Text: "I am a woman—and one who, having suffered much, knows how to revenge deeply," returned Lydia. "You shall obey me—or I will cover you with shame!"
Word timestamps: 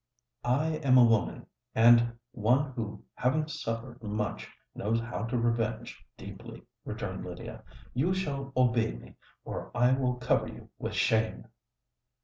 "I 0.43 0.77
am 0.77 0.97
a 0.97 1.05
woman—and 1.05 2.13
one 2.31 2.71
who, 2.71 3.03
having 3.13 3.47
suffered 3.47 4.01
much, 4.01 4.49
knows 4.73 4.99
how 4.99 5.25
to 5.25 5.37
revenge 5.37 6.03
deeply," 6.17 6.63
returned 6.85 7.23
Lydia. 7.23 7.61
"You 7.93 8.15
shall 8.15 8.51
obey 8.57 8.93
me—or 8.93 9.69
I 9.75 9.91
will 9.93 10.15
cover 10.15 10.47
you 10.47 10.71
with 10.79 10.95
shame!" 10.95 11.45